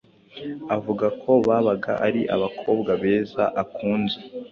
[0.75, 4.17] Avuga ko babaga ari abakobwa beza akunze,